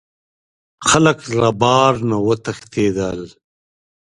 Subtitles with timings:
[0.89, 3.21] خلک له بار نه وتښتیدل.